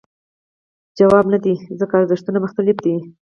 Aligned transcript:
ځواب 0.97 1.25
نه 1.33 1.39
دی 1.43 1.53
ځکه 1.79 1.93
ارزښتونه 1.99 2.37
مختلف 2.45 2.77
دي. 2.85 2.95